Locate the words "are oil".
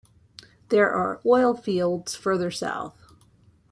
0.89-1.53